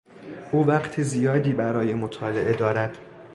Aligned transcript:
او 0.51 0.65
وقت 0.67 1.01
زیاد 1.01 1.55
برای 1.55 1.93
مطالعه 1.93 2.53
دارد. 2.53 2.97